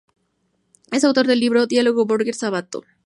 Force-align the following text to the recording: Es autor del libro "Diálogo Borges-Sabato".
Es 0.89 1.03
autor 1.03 1.27
del 1.27 1.39
libro 1.39 1.67
"Diálogo 1.67 2.07
Borges-Sabato". 2.07 2.81